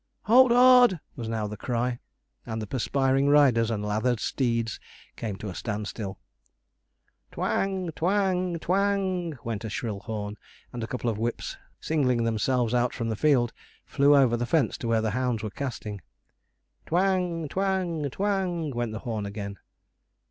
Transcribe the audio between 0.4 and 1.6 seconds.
hard!' was now the